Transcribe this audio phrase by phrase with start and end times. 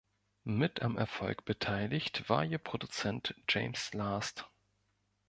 [0.45, 4.49] Mit am Erfolg beteiligt war ihr Produzent James Last.